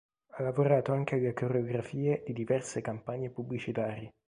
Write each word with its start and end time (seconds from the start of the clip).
Ha 0.31 0.41
lavorato 0.41 0.93
anche 0.93 1.13
alle 1.13 1.31
coreografie 1.33 2.23
di 2.25 2.33
diverse 2.33 2.81
campagne 2.81 3.29
pubblicitarie. 3.29 4.13